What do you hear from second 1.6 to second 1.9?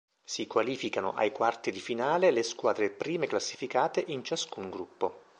di